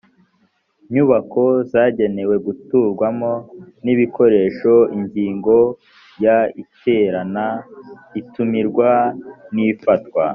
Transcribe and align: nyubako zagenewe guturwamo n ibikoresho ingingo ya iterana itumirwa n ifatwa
nyubako 0.93 1.43
zagenewe 1.71 2.35
guturwamo 2.45 3.33
n 3.83 3.85
ibikoresho 3.93 4.73
ingingo 4.97 5.57
ya 6.25 6.37
iterana 6.63 7.45
itumirwa 8.19 8.89
n 9.53 9.55
ifatwa 9.69 10.23